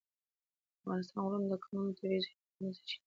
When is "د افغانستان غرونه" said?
0.03-1.47